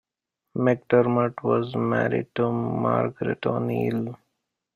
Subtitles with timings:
[0.57, 4.17] McDermott was married to Margaret O'Neill.